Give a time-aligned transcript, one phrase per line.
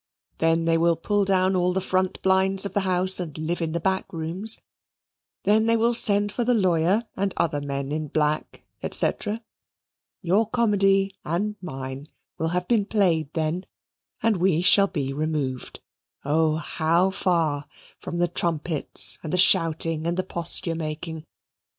[0.39, 3.71] Then they will pull down all the front blinds of the house and live in
[3.73, 4.59] the back rooms
[5.43, 9.11] then they will send for the lawyer and other men in black, &c.
[10.23, 12.07] Your comedy and mine
[12.39, 13.67] will have been played then,
[14.23, 15.81] and we shall be removed,
[16.25, 17.67] oh, how far,
[17.99, 21.27] from the trumpets, and the shouting, and the posture making.